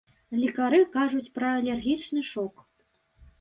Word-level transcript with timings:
Лекары 0.43 0.79
кажуць 0.95 1.29
пра 1.35 1.51
алергічны 1.59 2.25
шок. 2.31 2.65